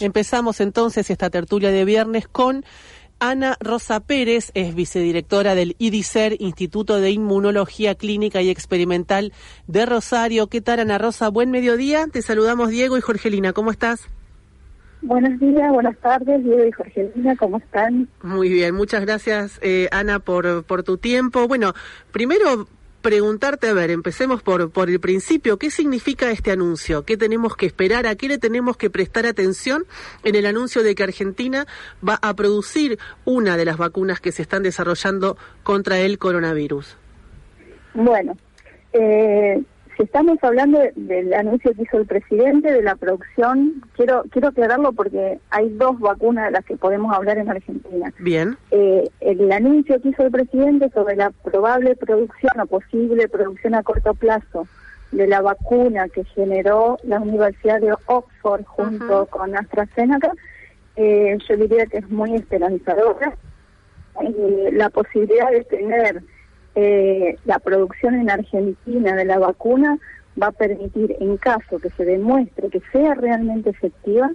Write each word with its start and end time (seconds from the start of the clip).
Empezamos 0.00 0.60
entonces 0.60 1.08
esta 1.08 1.30
tertulia 1.30 1.70
de 1.70 1.84
viernes 1.84 2.26
con 2.26 2.64
Ana 3.20 3.56
Rosa 3.60 4.00
Pérez, 4.00 4.50
es 4.54 4.74
vicedirectora 4.74 5.54
del 5.54 5.76
IDICER, 5.78 6.34
Instituto 6.40 7.00
de 7.00 7.12
Inmunología 7.12 7.94
Clínica 7.94 8.42
y 8.42 8.50
Experimental 8.50 9.32
de 9.68 9.86
Rosario. 9.86 10.48
¿Qué 10.48 10.60
tal, 10.60 10.80
Ana 10.80 10.98
Rosa? 10.98 11.28
Buen 11.28 11.52
mediodía. 11.52 12.08
Te 12.10 12.22
saludamos 12.22 12.70
Diego 12.70 12.98
y 12.98 13.02
Jorgelina. 13.02 13.52
¿Cómo 13.52 13.70
estás? 13.70 14.08
Buenos 15.00 15.38
días, 15.38 15.70
buenas 15.70 15.96
tardes, 15.98 16.42
Diego 16.42 16.64
y 16.64 16.72
Jorgelina, 16.72 17.36
¿cómo 17.36 17.58
están? 17.58 18.08
Muy 18.22 18.48
bien, 18.48 18.74
muchas 18.74 19.02
gracias, 19.02 19.60
eh, 19.62 19.86
Ana, 19.92 20.18
por, 20.18 20.64
por 20.64 20.82
tu 20.82 20.96
tiempo. 20.96 21.46
Bueno, 21.46 21.72
primero 22.10 22.66
preguntarte, 23.04 23.68
a 23.68 23.74
ver, 23.74 23.90
empecemos 23.90 24.42
por, 24.42 24.70
por 24.70 24.88
el 24.88 24.98
principio, 24.98 25.58
¿qué 25.58 25.70
significa 25.70 26.30
este 26.30 26.50
anuncio? 26.50 27.04
¿Qué 27.04 27.18
tenemos 27.18 27.54
que 27.54 27.66
esperar? 27.66 28.06
¿A 28.06 28.16
qué 28.16 28.28
le 28.28 28.38
tenemos 28.38 28.78
que 28.78 28.88
prestar 28.88 29.26
atención 29.26 29.84
en 30.24 30.34
el 30.34 30.46
anuncio 30.46 30.82
de 30.82 30.94
que 30.94 31.02
Argentina 31.02 31.66
va 32.06 32.18
a 32.22 32.32
producir 32.32 32.98
una 33.26 33.58
de 33.58 33.66
las 33.66 33.76
vacunas 33.76 34.20
que 34.20 34.32
se 34.32 34.40
están 34.40 34.62
desarrollando 34.62 35.36
contra 35.62 36.00
el 36.00 36.18
coronavirus? 36.18 36.96
Bueno, 37.92 38.38
eh, 38.94 39.62
estamos 39.98 40.38
hablando 40.42 40.80
del 40.96 41.32
anuncio 41.34 41.72
que 41.74 41.82
hizo 41.82 41.98
el 41.98 42.06
presidente 42.06 42.72
de 42.72 42.82
la 42.82 42.96
producción, 42.96 43.82
quiero 43.96 44.24
quiero 44.30 44.48
aclararlo 44.48 44.92
porque 44.92 45.38
hay 45.50 45.68
dos 45.70 45.98
vacunas 46.00 46.46
de 46.46 46.50
las 46.52 46.64
que 46.64 46.76
podemos 46.76 47.14
hablar 47.14 47.38
en 47.38 47.50
Argentina. 47.50 48.12
Bien. 48.18 48.56
Eh, 48.70 49.08
el 49.20 49.52
anuncio 49.52 50.00
que 50.00 50.08
hizo 50.08 50.24
el 50.24 50.32
presidente 50.32 50.90
sobre 50.90 51.16
la 51.16 51.30
probable 51.30 51.96
producción 51.96 52.60
o 52.60 52.66
posible 52.66 53.28
producción 53.28 53.74
a 53.74 53.82
corto 53.82 54.14
plazo 54.14 54.66
de 55.12 55.26
la 55.26 55.40
vacuna 55.40 56.08
que 56.08 56.24
generó 56.24 56.98
la 57.04 57.20
Universidad 57.20 57.80
de 57.80 57.94
Oxford 58.06 58.64
junto 58.64 59.26
con 59.26 59.56
AstraZeneca, 59.56 60.32
eh, 60.96 61.38
yo 61.48 61.56
diría 61.56 61.86
que 61.86 61.98
es 61.98 62.10
muy 62.10 62.34
esperanzadora. 62.34 63.36
Eh, 64.20 64.70
la 64.72 64.90
posibilidad 64.90 65.50
de 65.50 65.64
tener 65.64 66.22
eh, 66.74 67.38
la 67.44 67.58
producción 67.58 68.14
en 68.14 68.30
Argentina 68.30 69.14
de 69.14 69.24
la 69.24 69.38
vacuna 69.38 69.98
va 70.40 70.48
a 70.48 70.52
permitir, 70.52 71.16
en 71.20 71.36
caso 71.36 71.78
que 71.78 71.90
se 71.90 72.04
demuestre 72.04 72.68
que 72.68 72.82
sea 72.92 73.14
realmente 73.14 73.70
efectiva, 73.70 74.30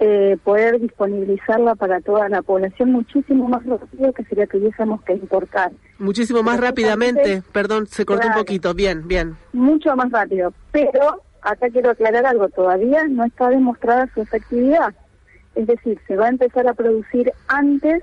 eh, 0.00 0.36
poder 0.44 0.78
disponibilizarla 0.80 1.74
para 1.74 2.00
toda 2.00 2.28
la 2.28 2.42
población 2.42 2.92
muchísimo 2.92 3.48
más 3.48 3.64
rápido 3.66 4.12
que 4.12 4.24
sería 4.24 4.46
que 4.46 4.58
hubiésemos 4.58 5.02
que 5.02 5.14
importar. 5.14 5.72
Muchísimo 5.98 6.42
más 6.42 6.60
rápidamente, 6.60 7.42
perdón, 7.52 7.86
se 7.86 8.04
cortó 8.04 8.28
un 8.28 8.34
poquito, 8.34 8.74
bien, 8.74 9.08
bien. 9.08 9.36
Mucho 9.52 9.96
más 9.96 10.12
rápido, 10.12 10.52
pero 10.70 11.22
acá 11.42 11.68
quiero 11.70 11.90
aclarar 11.90 12.26
algo, 12.26 12.48
todavía 12.48 13.08
no 13.08 13.24
está 13.24 13.48
demostrada 13.48 14.08
su 14.14 14.20
efectividad. 14.20 14.94
Es 15.56 15.66
decir, 15.66 15.98
se 16.06 16.14
va 16.14 16.26
a 16.26 16.30
empezar 16.30 16.68
a 16.68 16.74
producir 16.74 17.32
antes 17.48 18.02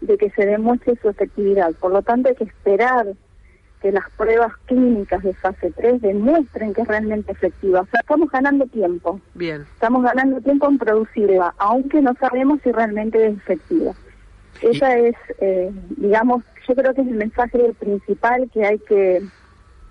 de 0.00 0.18
que 0.18 0.30
se 0.30 0.46
demuestre 0.46 0.96
su 1.00 1.08
efectividad. 1.08 1.72
Por 1.74 1.92
lo 1.92 2.02
tanto, 2.02 2.28
hay 2.28 2.34
que 2.34 2.44
esperar 2.44 3.06
que 3.80 3.92
las 3.92 4.08
pruebas 4.16 4.52
clínicas 4.66 5.22
de 5.22 5.34
fase 5.34 5.70
3 5.76 6.00
demuestren 6.00 6.72
que 6.72 6.82
es 6.82 6.88
realmente 6.88 7.32
efectiva. 7.32 7.82
O 7.82 7.86
sea, 7.86 8.00
estamos 8.00 8.30
ganando 8.30 8.66
tiempo. 8.66 9.20
Bien. 9.34 9.66
Estamos 9.74 10.02
ganando 10.02 10.40
tiempo 10.40 10.68
en 10.68 10.78
producirla, 10.78 11.54
aunque 11.58 12.00
no 12.00 12.14
sabemos 12.18 12.60
si 12.62 12.72
realmente 12.72 13.26
es 13.26 13.36
efectiva. 13.36 13.92
Esa 14.62 14.96
es, 14.96 15.14
eh, 15.40 15.70
digamos, 15.96 16.42
yo 16.66 16.74
creo 16.74 16.94
que 16.94 17.02
es 17.02 17.08
el 17.08 17.16
mensaje 17.16 17.74
principal 17.78 18.50
que 18.52 18.64
hay 18.64 18.78
que 18.78 19.22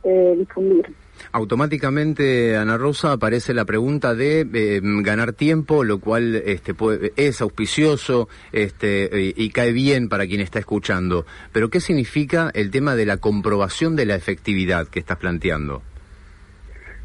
eh, 0.03 0.35
difundir. 0.37 0.93
Automáticamente, 1.31 2.55
Ana 2.55 2.77
Rosa, 2.77 3.13
aparece 3.13 3.53
la 3.53 3.65
pregunta 3.65 4.13
de 4.15 4.47
eh, 4.53 4.81
ganar 4.83 5.33
tiempo, 5.33 5.83
lo 5.83 5.99
cual 5.99 6.35
este, 6.35 6.75
es 7.15 7.41
auspicioso 7.41 8.29
este, 8.51 9.33
y, 9.35 9.49
cae 9.49 9.71
bien 9.71 10.09
para 10.09 10.27
quien 10.27 10.41
está 10.41 10.59
escuchando. 10.59 11.25
Pero, 11.51 11.69
¿qué 11.69 11.79
significa 11.79 12.51
el 12.53 12.71
tema 12.71 12.95
de 12.95 13.05
la 13.05 13.17
comprobación 13.17 13.95
de 13.95 14.05
la 14.05 14.15
efectividad 14.15 14.87
que 14.87 14.99
estás 14.99 15.17
planteando? 15.17 15.81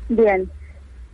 Bien. 0.09 0.51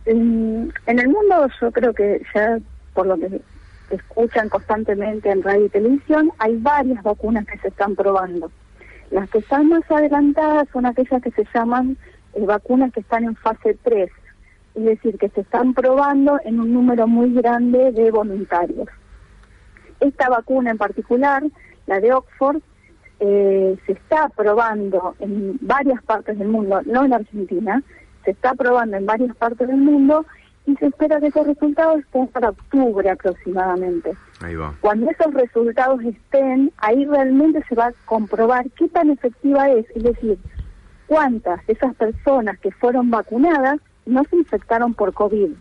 En, 0.05 0.71
el 0.85 1.07
mundo, 1.09 1.47
yo 1.61 1.71
creo 1.71 1.93
que 1.93 2.21
ya 2.33 2.57
por 2.93 3.07
lo 3.07 3.17
que 3.17 3.41
escuchan 3.89 4.49
constantemente 4.49 5.29
en 5.29 5.43
radio 5.43 5.65
y 5.65 5.69
televisión, 5.69 6.31
hay 6.39 6.55
varias 6.57 7.03
vacunas 7.03 7.45
que 7.45 7.57
se 7.59 7.67
están 7.67 7.95
probando. 7.95 8.51
Las 9.11 9.29
que 9.29 9.39
están 9.39 9.69
más 9.69 9.83
adelantadas 9.89 10.67
son 10.73 10.85
aquellas 10.85 11.21
que 11.21 11.31
se 11.31 11.45
llaman 11.53 11.97
vacunas 12.45 12.91
que 12.93 12.99
están 12.99 13.23
en 13.23 13.35
fase 13.35 13.77
3, 13.83 14.09
es 14.75 14.83
decir, 14.83 15.17
que 15.17 15.29
se 15.29 15.41
están 15.41 15.73
probando 15.73 16.39
en 16.43 16.59
un 16.59 16.73
número 16.73 17.07
muy 17.07 17.33
grande 17.33 17.91
de 17.91 18.11
voluntarios. 18.11 18.87
Esta 19.99 20.29
vacuna 20.29 20.71
en 20.71 20.77
particular, 20.77 21.43
la 21.87 21.99
de 21.99 22.13
Oxford, 22.13 22.61
eh, 23.19 23.75
se 23.85 23.93
está 23.93 24.29
probando 24.29 25.15
en 25.19 25.57
varias 25.61 26.03
partes 26.03 26.37
del 26.37 26.49
mundo, 26.49 26.81
no 26.85 27.05
en 27.05 27.13
Argentina, 27.13 27.81
se 28.23 28.31
está 28.31 28.53
probando 28.53 28.97
en 28.97 29.05
varias 29.05 29.35
partes 29.35 29.67
del 29.67 29.77
mundo 29.77 30.25
y 30.67 30.75
se 30.75 30.87
espera 30.87 31.19
que 31.19 31.27
esos 31.27 31.47
resultados 31.47 31.99
estén 31.99 32.27
para 32.27 32.49
octubre 32.49 33.09
aproximadamente. 33.09 34.11
Ahí 34.41 34.55
va. 34.55 34.75
Cuando 34.81 35.09
esos 35.09 35.33
resultados 35.33 36.03
estén, 36.03 36.71
ahí 36.77 37.05
realmente 37.05 37.63
se 37.67 37.73
va 37.73 37.87
a 37.87 37.93
comprobar 38.05 38.69
qué 38.71 38.87
tan 38.89 39.09
efectiva 39.09 39.69
es, 39.71 39.85
es 39.95 40.03
decir, 40.03 40.37
cuántas 41.07 41.65
de 41.65 41.73
esas 41.73 41.95
personas 41.95 42.59
que 42.59 42.71
fueron 42.71 43.09
vacunadas 43.09 43.79
no 44.05 44.23
se 44.29 44.35
infectaron 44.35 44.93
por 44.93 45.13
COVID 45.13 45.51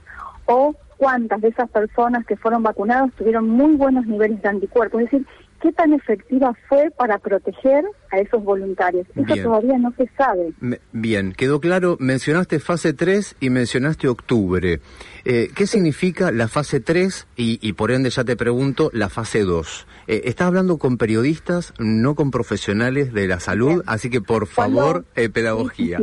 o 0.47 0.75
cuántas 0.99 1.41
de 1.41 1.49
esas 1.49 1.69
personas 1.71 2.27
que 2.27 2.37
fueron 2.37 2.63
vacunadas 2.63 3.13
tuvieron 3.17 3.49
muy 3.49 3.77
buenos 3.77 4.07
niveles 4.07 4.41
de 4.43 4.49
anticuerpos. 4.49 5.03
Es 5.03 5.11
decir, 5.11 5.27
qué 5.67 5.73
tan 5.73 5.93
efectiva 5.93 6.55
fue 6.69 6.93
para 6.97 7.19
proteger 7.19 7.85
a 8.13 8.21
esos 8.21 8.45
voluntarios. 8.45 9.05
Eso 9.17 9.43
todavía 9.43 9.77
no 9.79 9.93
se 9.97 10.09
sabe. 10.17 10.53
bien, 10.93 11.33
quedó 11.33 11.61
claro, 11.61 11.97
mencionaste 11.99 12.61
fase 12.61 12.93
3 12.93 13.37
y 13.41 13.51
mencionaste 13.51 14.07
octubre. 14.07 14.79
Eh, 15.25 15.51
¿Qué 15.57 15.67
significa 15.67 16.31
la 16.31 16.47
fase 16.47 16.79
3 16.79 17.27
y, 17.35 17.73
por 17.73 17.91
ende 17.91 18.11
ya 18.11 18.23
te 18.23 18.37
pregunto 18.37 18.91
la 18.93 19.09
fase 19.09 19.41
2? 19.41 19.89
Eh, 20.07 20.21
estás 20.27 20.47
hablando 20.47 20.79
con 20.79 20.99
periodistas, 20.99 21.75
no 21.81 22.15
con 22.15 22.31
profesionales 22.31 23.13
de 23.13 23.27
la 23.27 23.41
salud, 23.41 23.83
así 23.87 24.09
que 24.09 24.21
por 24.21 24.47
favor, 24.47 25.05
eh, 25.17 25.29
pedagogía. 25.29 25.99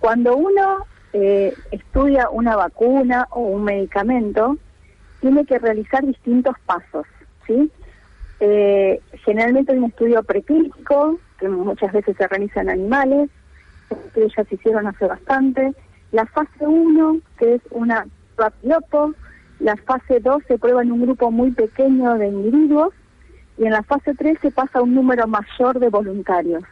Cuando 0.00 0.36
uno 0.36 0.84
eh, 1.14 1.54
estudia 1.70 2.28
una 2.28 2.56
vacuna 2.56 3.26
o 3.30 3.40
un 3.40 3.64
medicamento, 3.64 4.58
tiene 5.22 5.46
que 5.46 5.58
realizar 5.58 6.04
distintos 6.04 6.56
pasos, 6.66 7.06
¿sí? 7.46 7.70
Eh, 8.40 9.00
generalmente 9.24 9.72
hay 9.72 9.78
un 9.78 9.84
estudio 9.84 10.22
preclínico, 10.22 11.18
que 11.38 11.48
muchas 11.48 11.92
veces 11.92 12.16
se 12.16 12.26
realiza 12.26 12.60
en 12.60 12.70
animales, 12.70 13.30
que 14.14 14.28
ya 14.28 14.44
se 14.44 14.54
hicieron 14.54 14.86
hace 14.86 15.06
bastante. 15.06 15.74
La 16.12 16.26
fase 16.26 16.66
1, 16.66 17.18
que 17.38 17.54
es 17.54 17.62
una 17.70 18.06
piloto, 18.60 19.14
la 19.60 19.76
fase 19.76 20.20
2 20.20 20.42
se 20.46 20.58
prueba 20.58 20.82
en 20.82 20.92
un 20.92 21.02
grupo 21.02 21.30
muy 21.30 21.50
pequeño 21.52 22.14
de 22.14 22.28
individuos 22.28 22.92
y 23.56 23.64
en 23.64 23.72
la 23.72 23.82
fase 23.82 24.14
3 24.14 24.38
se 24.42 24.50
pasa 24.50 24.78
a 24.78 24.82
un 24.82 24.94
número 24.94 25.26
mayor 25.26 25.78
de 25.78 25.88
voluntarios. 25.88 26.62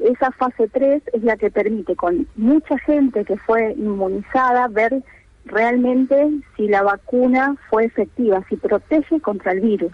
Esa 0.00 0.32
fase 0.32 0.66
3 0.68 1.02
es 1.12 1.22
la 1.22 1.36
que 1.36 1.50
permite 1.50 1.94
con 1.94 2.26
mucha 2.34 2.76
gente 2.78 3.24
que 3.24 3.36
fue 3.36 3.74
inmunizada 3.74 4.66
ver 4.66 5.04
realmente 5.44 6.30
si 6.56 6.66
la 6.66 6.82
vacuna 6.82 7.54
fue 7.70 7.84
efectiva, 7.84 8.44
si 8.48 8.56
protege 8.56 9.20
contra 9.20 9.52
el 9.52 9.60
virus 9.60 9.92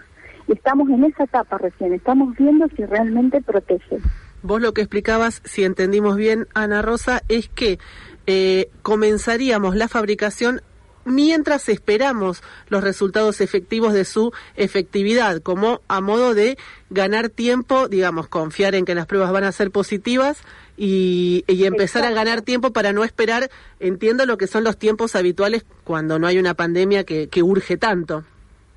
estamos 0.53 0.89
en 0.89 1.03
esa 1.03 1.23
etapa 1.23 1.57
recién, 1.57 1.93
estamos 1.93 2.35
viendo 2.37 2.67
si 2.75 2.85
realmente 2.85 3.41
protege. 3.41 3.97
Vos 4.41 4.61
lo 4.61 4.73
que 4.73 4.81
explicabas, 4.81 5.41
si 5.43 5.63
entendimos 5.63 6.15
bien, 6.15 6.47
Ana 6.53 6.81
Rosa, 6.81 7.23
es 7.27 7.49
que 7.49 7.77
eh, 8.25 8.69
comenzaríamos 8.81 9.75
la 9.75 9.87
fabricación 9.87 10.61
mientras 11.05 11.67
esperamos 11.69 12.43
los 12.67 12.83
resultados 12.83 13.41
efectivos 13.41 13.93
de 13.93 14.05
su 14.05 14.31
efectividad, 14.55 15.41
como 15.41 15.81
a 15.87 16.01
modo 16.01 16.33
de 16.33 16.57
ganar 16.89 17.29
tiempo, 17.29 17.87
digamos, 17.87 18.27
confiar 18.27 18.75
en 18.75 18.85
que 18.85 18.95
las 18.95 19.07
pruebas 19.07 19.31
van 19.31 19.43
a 19.43 19.51
ser 19.51 19.71
positivas 19.71 20.37
y, 20.77 21.43
y 21.47 21.65
empezar 21.65 22.05
a 22.05 22.11
ganar 22.11 22.41
tiempo 22.41 22.71
para 22.71 22.93
no 22.93 23.03
esperar, 23.03 23.49
entiendo 23.79 24.25
lo 24.25 24.37
que 24.37 24.47
son 24.47 24.63
los 24.63 24.77
tiempos 24.77 25.15
habituales 25.15 25.65
cuando 25.83 26.19
no 26.19 26.27
hay 26.27 26.37
una 26.37 26.53
pandemia 26.53 27.03
que, 27.03 27.27
que 27.27 27.43
urge 27.43 27.77
tanto. 27.77 28.23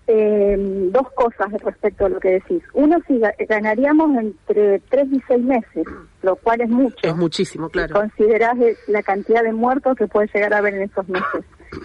Eh, 0.08 0.56
dos 0.90 1.12
cosas 1.12 1.52
respecto 1.62 2.06
a 2.06 2.08
lo 2.08 2.18
que 2.18 2.32
decís. 2.32 2.62
Uno, 2.74 2.98
si 3.06 3.20
ganaríamos 3.48 4.10
entre 4.16 4.80
tres 4.90 5.06
y 5.12 5.22
seis 5.28 5.42
meses, 5.42 5.86
lo 6.22 6.36
cual 6.36 6.60
es 6.60 6.68
mucho. 6.68 7.06
Es 7.06 7.16
muchísimo, 7.16 7.68
claro. 7.68 7.94
Considerás 7.94 8.56
la 8.88 9.02
cantidad 9.02 9.42
de 9.44 9.52
muertos 9.52 9.96
que 9.96 10.08
puede 10.08 10.28
llegar 10.34 10.54
a 10.54 10.58
haber 10.58 10.74
en 10.74 10.82
esos 10.82 11.08
meses. 11.08 11.44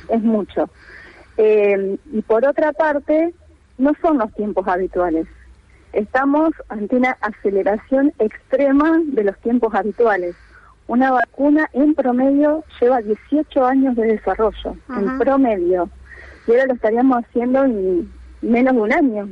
es 0.10 0.22
mucho. 0.22 0.70
Eh, 1.38 1.98
y 2.12 2.22
por 2.24 2.46
otra 2.46 2.74
parte, 2.74 3.34
no 3.78 3.94
son 4.02 4.18
los 4.18 4.34
tiempos 4.34 4.68
habituales. 4.68 5.28
Estamos 5.94 6.52
ante 6.70 6.96
una 6.96 7.18
aceleración 7.22 8.14
extrema 8.20 9.00
de 9.06 9.24
los 9.24 9.38
tiempos 9.40 9.74
habituales. 9.74 10.36
Una 10.88 11.12
vacuna 11.12 11.70
en 11.74 11.94
promedio 11.94 12.64
lleva 12.80 13.02
18 13.02 13.66
años 13.66 13.96
de 13.96 14.08
desarrollo, 14.08 14.76
en 14.90 15.18
promedio 15.20 15.90
ahora 16.52 16.66
lo 16.68 16.74
estaríamos 16.74 17.24
haciendo 17.24 17.64
en 17.66 18.12
menos 18.42 18.76
de 18.76 18.82
un 18.82 18.94
año. 18.94 19.30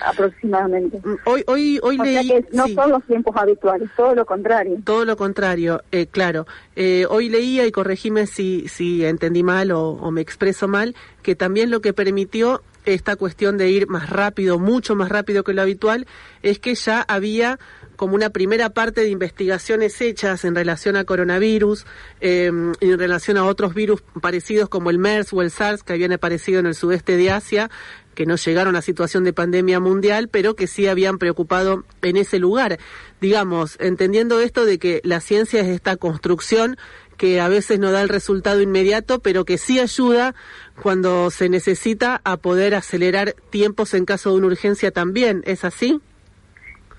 aproximadamente. 0.00 1.00
Mm, 1.02 1.14
hoy, 1.24 1.42
hoy, 1.46 1.80
hoy 1.82 1.96
leí, 1.96 2.44
no 2.52 2.68
son 2.68 2.90
los 2.90 3.02
tiempos 3.04 3.34
habituales, 3.34 3.88
todo 3.96 4.14
lo 4.14 4.26
contrario. 4.26 4.78
Todo 4.84 5.06
lo 5.06 5.16
contrario, 5.16 5.82
eh, 5.90 6.06
claro. 6.06 6.46
Eh, 6.76 7.06
hoy 7.08 7.30
leía 7.30 7.66
y 7.66 7.72
corregime 7.72 8.26
si, 8.26 8.68
si 8.68 9.06
entendí 9.06 9.42
mal 9.42 9.70
o, 9.72 9.92
o, 9.92 10.10
me 10.10 10.20
expreso 10.20 10.68
mal, 10.68 10.94
que 11.22 11.34
también 11.34 11.70
lo 11.70 11.80
que 11.80 11.94
permitió 11.94 12.62
esta 12.94 13.16
cuestión 13.16 13.58
de 13.58 13.70
ir 13.70 13.88
más 13.88 14.10
rápido, 14.10 14.58
mucho 14.58 14.94
más 14.94 15.08
rápido 15.08 15.44
que 15.44 15.52
lo 15.52 15.62
habitual, 15.62 16.06
es 16.42 16.58
que 16.58 16.74
ya 16.74 17.02
había 17.02 17.58
como 17.96 18.14
una 18.14 18.30
primera 18.30 18.70
parte 18.70 19.00
de 19.00 19.08
investigaciones 19.08 20.00
hechas 20.00 20.44
en 20.44 20.54
relación 20.54 20.96
a 20.96 21.04
coronavirus, 21.04 21.84
eh, 22.20 22.46
en 22.46 22.98
relación 22.98 23.36
a 23.36 23.44
otros 23.44 23.74
virus 23.74 24.02
parecidos 24.22 24.68
como 24.68 24.90
el 24.90 24.98
MERS 24.98 25.32
o 25.32 25.42
el 25.42 25.50
SARS 25.50 25.82
que 25.82 25.94
habían 25.94 26.12
aparecido 26.12 26.60
en 26.60 26.66
el 26.66 26.76
sudeste 26.76 27.16
de 27.16 27.32
Asia, 27.32 27.70
que 28.14 28.24
no 28.24 28.36
llegaron 28.36 28.76
a 28.76 28.82
situación 28.82 29.24
de 29.24 29.32
pandemia 29.32 29.80
mundial, 29.80 30.28
pero 30.28 30.54
que 30.54 30.66
sí 30.66 30.86
habían 30.86 31.18
preocupado 31.18 31.84
en 32.02 32.16
ese 32.16 32.38
lugar. 32.38 32.78
Digamos, 33.20 33.76
entendiendo 33.80 34.40
esto 34.40 34.64
de 34.64 34.78
que 34.78 35.00
la 35.04 35.20
ciencia 35.20 35.60
es 35.60 35.68
esta 35.68 35.96
construcción 35.96 36.76
que 37.18 37.40
a 37.40 37.48
veces 37.48 37.78
no 37.78 37.92
da 37.92 38.00
el 38.00 38.08
resultado 38.08 38.62
inmediato, 38.62 39.18
pero 39.18 39.44
que 39.44 39.58
sí 39.58 39.78
ayuda 39.80 40.34
cuando 40.82 41.30
se 41.30 41.50
necesita 41.50 42.20
a 42.24 42.38
poder 42.38 42.74
acelerar 42.74 43.34
tiempos 43.50 43.92
en 43.92 44.06
caso 44.06 44.30
de 44.30 44.38
una 44.38 44.46
urgencia 44.46 44.90
también. 44.90 45.42
¿Es 45.44 45.64
así? 45.64 46.00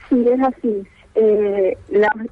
Sí, 0.10 0.26
es 0.28 0.42
así. 0.42 0.88
Eh, 1.16 1.78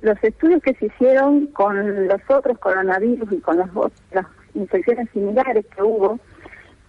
los 0.02 0.24
estudios 0.24 0.62
que 0.62 0.74
se 0.76 0.86
hicieron 0.86 1.48
con 1.48 2.08
los 2.08 2.22
otros 2.30 2.60
coronavirus 2.60 3.32
y 3.32 3.40
con 3.40 3.58
las, 3.58 3.70
las 4.12 4.26
infecciones 4.54 5.10
similares 5.12 5.66
que 5.76 5.82
hubo, 5.82 6.20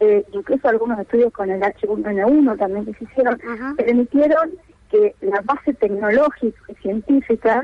eh, 0.00 0.24
incluso 0.32 0.68
algunos 0.68 0.98
estudios 0.98 1.32
con 1.32 1.50
el 1.50 1.60
H1N1 1.60 2.58
también 2.58 2.84
que 2.84 2.94
se 2.94 3.04
hicieron, 3.04 3.40
permitieron 3.76 4.50
que 4.90 5.14
la 5.20 5.40
base 5.42 5.74
tecnológica 5.74 6.60
y 6.68 6.74
científica 6.76 7.62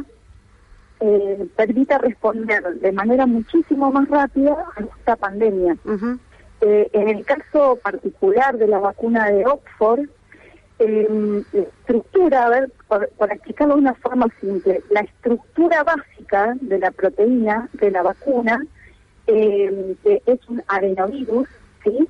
eh, 1.01 1.47
permita 1.57 1.99
responder 1.99 2.63
de 2.81 2.93
manera 2.93 3.27
muchísimo 3.27 3.91
más 3.91 4.09
rápida 4.09 4.67
a 4.77 4.83
esta 4.83 5.17
pandemia. 5.17 5.77
en 6.61 7.09
el 7.09 7.25
caso 7.27 7.79
particular 7.83 8.57
de 8.57 8.67
la 8.67 8.79
vacuna 8.79 9.31
de 9.31 9.45
Oxford, 9.45 10.09
eh, 10.79 11.43
estructura, 11.53 12.47
a 12.47 12.49
ver, 12.49 12.73
por, 12.89 13.09
explicarlo 13.31 13.75
de 13.75 13.81
una 13.81 13.95
forma 13.95 14.27
simple, 14.41 14.83
la 14.91 15.01
estructura 15.01 15.85
básica 15.85 16.57
de 16.61 16.79
la 16.79 16.91
proteína 16.91 17.69
de 17.75 17.91
la 17.93 18.03
vacuna, 18.03 18.61
eh, 19.27 19.95
que 20.03 20.23
es 20.27 20.41
un 20.49 20.63
adenovirus, 20.67 21.49
¿sí? 21.85 22.09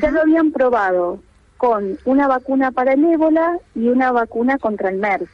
Ya 0.00 0.10
lo 0.10 0.22
habían 0.22 0.52
probado 0.52 1.20
con 1.58 1.98
una 2.04 2.28
vacuna 2.28 2.70
para 2.70 2.94
el 2.94 3.04
ébola 3.04 3.58
y 3.74 3.88
una 3.88 4.10
vacuna 4.12 4.58
contra 4.58 4.88
el 4.88 4.96
MERS, 4.96 5.28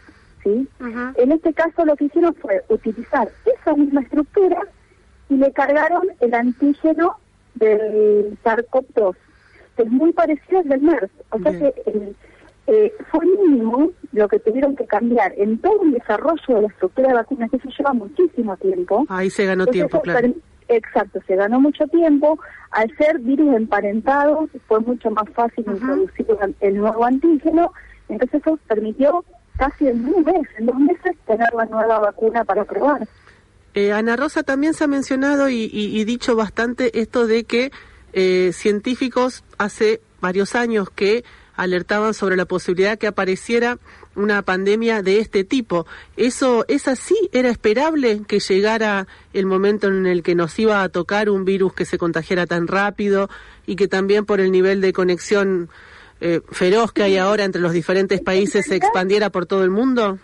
¿sí? 0.44 0.68
En 1.16 1.32
este 1.32 1.52
caso 1.52 1.84
lo 1.84 1.96
que 1.96 2.04
hicieron 2.04 2.34
fue 2.34 2.62
utilizar 2.68 3.28
esa 3.44 3.74
misma 3.74 4.02
estructura 4.02 4.60
y 5.28 5.36
le 5.36 5.52
cargaron 5.52 6.06
el 6.20 6.34
antígeno 6.34 7.16
del 7.54 8.38
SARS-CoV-2, 8.44 9.16
que 9.76 9.82
es 9.82 9.90
muy 9.90 10.12
parecido 10.12 10.60
al 10.60 10.68
del 10.68 10.82
MERS. 10.82 11.10
O 11.30 11.38
sea 11.40 11.52
que 11.52 11.74
el, 11.86 12.16
eh, 12.66 12.92
fue 13.10 13.26
mínimo 13.26 13.90
lo 14.12 14.28
que 14.28 14.38
tuvieron 14.38 14.76
que 14.76 14.86
cambiar 14.86 15.32
en 15.36 15.58
todo 15.58 15.82
el 15.82 15.92
desarrollo 15.92 16.54
de 16.54 16.62
la 16.62 16.68
estructura 16.68 17.08
de 17.08 17.14
vacunas, 17.14 17.50
que 17.50 17.56
eso 17.56 17.68
lleva 17.76 17.92
muchísimo 17.92 18.56
tiempo. 18.56 19.04
Ahí 19.08 19.30
se 19.30 19.46
ganó 19.46 19.66
tiempo, 19.66 20.00
claro. 20.00 20.28
Exacto, 20.68 21.20
se 21.26 21.36
ganó 21.36 21.60
mucho 21.60 21.86
tiempo. 21.88 22.38
Al 22.70 22.90
ser 22.96 23.18
virus 23.18 23.54
emparentados, 23.54 24.48
fue 24.66 24.80
mucho 24.80 25.10
más 25.10 25.28
fácil 25.34 25.64
introducir 25.66 26.26
el 26.60 26.76
nuevo 26.78 27.04
antígeno, 27.04 27.70
entonces 28.08 28.40
eso 28.40 28.58
permitió 28.66 29.24
casi 29.56 29.88
en 29.88 30.04
un 30.04 30.24
en 30.58 30.66
dos 30.66 30.78
meses, 30.78 31.16
tener 31.26 31.48
la 31.56 31.64
nueva 31.66 31.98
vacuna 31.98 32.44
para 32.44 32.64
probar. 32.64 33.06
Eh, 33.74 33.92
Ana 33.92 34.16
Rosa, 34.16 34.42
también 34.42 34.74
se 34.74 34.84
ha 34.84 34.86
mencionado 34.86 35.48
y, 35.48 36.04
dicho 36.04 36.36
bastante 36.36 37.00
esto 37.00 37.26
de 37.26 37.44
que 37.44 37.72
eh, 38.12 38.52
científicos 38.52 39.42
hace 39.58 40.00
varios 40.20 40.54
años 40.54 40.88
que 40.90 41.24
alertaban 41.56 42.14
sobre 42.14 42.36
la 42.36 42.46
posibilidad 42.46 42.98
que 42.98 43.06
apareciera 43.06 43.78
una 44.16 44.42
pandemia 44.42 45.02
de 45.02 45.18
este 45.18 45.44
tipo. 45.44 45.86
¿Eso 46.16 46.64
es 46.68 46.88
así? 46.88 47.16
¿Era 47.32 47.48
esperable 47.48 48.22
que 48.26 48.40
llegara 48.40 49.06
el 49.32 49.46
momento 49.46 49.88
en 49.88 50.06
el 50.06 50.22
que 50.22 50.34
nos 50.34 50.56
iba 50.58 50.82
a 50.82 50.88
tocar 50.88 51.28
un 51.30 51.44
virus 51.44 51.74
que 51.74 51.84
se 51.84 51.98
contagiara 51.98 52.46
tan 52.46 52.66
rápido 52.66 53.28
y 53.66 53.76
que 53.76 53.88
también 53.88 54.24
por 54.24 54.40
el 54.40 54.52
nivel 54.52 54.80
de 54.80 54.92
conexión 54.92 55.68
eh, 56.24 56.40
feroz 56.50 56.90
que 56.90 57.02
hay 57.02 57.18
ahora 57.18 57.44
entre 57.44 57.60
los 57.60 57.72
diferentes 57.72 58.22
países 58.22 58.64
se 58.64 58.76
expandiera 58.76 59.28
por 59.28 59.44
todo 59.44 59.62
el 59.62 59.70
mundo? 59.70 60.18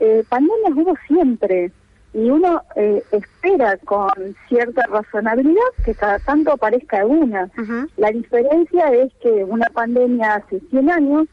Eh, 0.00 0.24
pandemias 0.30 0.72
hubo 0.74 0.94
siempre 1.06 1.70
y 2.14 2.30
uno 2.30 2.62
eh, 2.74 3.02
espera 3.12 3.76
con 3.84 4.08
cierta 4.48 4.82
razonabilidad 4.88 5.60
que 5.84 5.94
cada 5.94 6.18
tanto 6.20 6.52
aparezca 6.52 7.04
una. 7.04 7.50
La 7.98 8.10
diferencia 8.12 8.88
es 8.94 9.12
que 9.22 9.44
una 9.44 9.66
pandemia 9.74 10.36
hace 10.36 10.60
100 10.70 10.90
años 10.90 11.26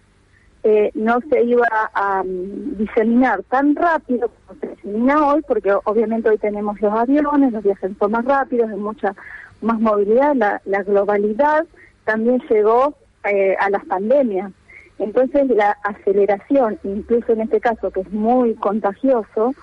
eh, 0.63 0.91
no 0.93 1.19
se 1.29 1.41
iba 1.41 1.65
a 1.93 2.23
mm, 2.23 2.77
diseminar 2.77 3.41
tan 3.43 3.73
rápido 3.73 4.29
como 4.47 4.59
se 4.59 4.67
disemina 4.67 5.27
hoy, 5.27 5.41
porque 5.47 5.71
obviamente 5.85 6.27
hoy 6.27 6.37
tenemos 6.37 6.79
los 6.81 6.93
aviones, 6.93 7.53
los 7.53 7.63
viajes 7.63 7.91
son 7.97 8.11
más 8.11 8.25
rápidos, 8.25 8.69
hay 8.69 8.77
mucha 8.77 9.15
más 9.61 9.79
movilidad, 9.79 10.35
la, 10.35 10.61
la 10.65 10.83
globalidad 10.83 11.65
también 12.03 12.41
llegó 12.49 12.95
eh, 13.23 13.55
a 13.59 13.69
las 13.69 13.85
pandemias. 13.85 14.51
Entonces 14.99 15.47
la 15.49 15.71
aceleración, 15.83 16.77
incluso 16.83 17.33
en 17.33 17.41
este 17.41 17.59
caso 17.59 17.91
que 17.91 18.01
es 18.01 18.11
muy 18.11 18.55
contagioso, 18.55 19.53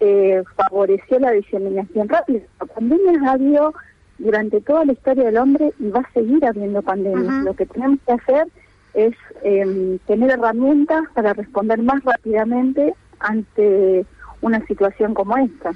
eh, 0.00 0.42
favoreció 0.56 1.18
la 1.18 1.32
diseminación 1.32 2.08
rápida. 2.08 2.40
Pandemias 2.74 3.22
ha 3.24 3.32
habido 3.32 3.74
durante 4.18 4.60
toda 4.60 4.84
la 4.84 4.92
historia 4.92 5.24
del 5.24 5.36
hombre 5.38 5.72
y 5.78 5.88
va 5.90 6.00
a 6.00 6.12
seguir 6.12 6.44
habiendo 6.44 6.82
pandemias. 6.82 7.44
Lo 7.44 7.54
que 7.54 7.66
tenemos 7.66 7.98
que 8.06 8.12
hacer 8.12 8.46
es 8.94 9.14
em, 9.42 9.98
tener 10.06 10.30
herramientas 10.30 11.04
para 11.14 11.32
responder 11.32 11.82
más 11.82 12.02
rápidamente 12.04 12.94
ante 13.18 14.06
una 14.40 14.64
situación 14.66 15.14
como 15.14 15.36
esta. 15.36 15.72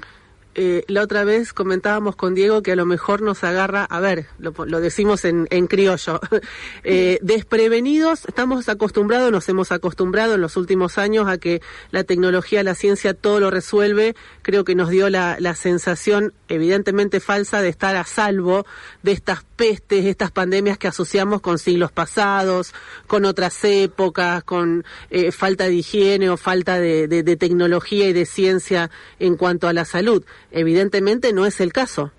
Eh, 0.55 0.83
la 0.87 1.03
otra 1.03 1.23
vez 1.23 1.53
comentábamos 1.53 2.15
con 2.15 2.33
Diego 2.33 2.63
que 2.63 2.71
a 2.71 2.75
lo 2.75 2.85
mejor 2.85 3.21
nos 3.21 3.43
agarra, 3.43 3.85
a 3.85 3.99
ver, 3.99 4.25
lo, 4.39 4.51
decimos 4.81 5.23
en, 5.23 5.45
criollo, 5.67 6.19
eh, 6.83 7.19
desprevenidos, 7.21 8.25
estamos 8.25 8.67
acostumbrados, 8.67 9.31
nos 9.31 9.47
hemos 9.47 9.71
acostumbrado 9.71 10.33
en 10.35 10.41
los 10.41 10.57
últimos 10.57 10.97
años 10.97 11.27
a 11.27 11.37
que 11.37 11.61
la 11.91 12.03
tecnología, 12.03 12.63
la 12.63 12.73
ciencia 12.73 13.13
todo 13.13 13.39
lo 13.39 13.51
resuelve, 13.51 14.15
creo 14.41 14.63
que 14.63 14.73
nos 14.73 14.89
dio 14.89 15.09
la, 15.09 15.37
sensación 15.53 16.33
evidentemente 16.47 17.19
falsa 17.19 17.61
de 17.61 17.69
estar 17.69 17.95
a 17.95 18.03
salvo 18.03 18.65
de 19.03 19.11
estas 19.11 19.43
pestes, 19.55 20.05
estas 20.05 20.31
pandemias 20.31 20.77
que 20.77 20.87
asociamos 20.87 21.41
con 21.41 21.59
siglos 21.59 21.91
pasados, 21.91 22.73
con 23.07 23.25
otras 23.25 23.63
épocas, 23.63 24.43
con 24.43 24.83
eh, 25.09 25.31
falta 25.31 25.65
de 25.65 25.75
higiene 25.75 26.29
o 26.29 26.37
falta 26.37 26.79
de 26.79 27.37
tecnología 27.37 28.09
y 28.09 28.13
de 28.13 28.25
ciencia 28.25 28.89
en 29.19 29.35
cuanto 29.35 29.67
a 29.67 29.73
la 29.73 29.85
salud. 29.85 30.23
Evidentemente 30.51 31.33
no 31.33 31.45
es 31.45 31.61
el 31.61 31.73
caso. 31.73 32.11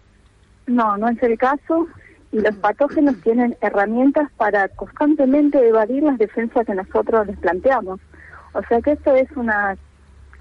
No, 0.66 0.96
no 0.96 1.08
es 1.08 1.22
el 1.22 1.36
caso 1.36 1.88
y 2.32 2.40
los 2.40 2.54
patógenos 2.56 3.20
tienen 3.22 3.56
herramientas 3.60 4.30
para 4.36 4.68
constantemente 4.68 5.66
evadir 5.66 6.02
las 6.02 6.18
defensas 6.18 6.64
que 6.64 6.74
nosotros 6.74 7.26
les 7.26 7.36
planteamos. 7.38 8.00
O 8.52 8.62
sea 8.68 8.80
que 8.80 8.92
esto 8.92 9.14
es 9.14 9.30
una 9.36 9.76